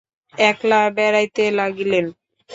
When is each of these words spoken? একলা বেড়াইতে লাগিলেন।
একলা 0.33 0.81
বেড়াইতে 0.97 1.43
লাগিলেন। 1.51 2.05